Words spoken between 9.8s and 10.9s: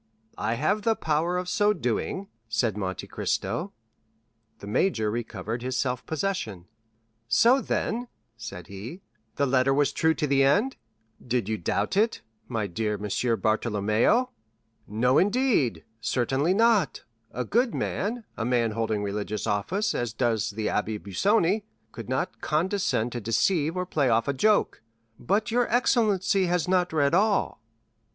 true to the end?"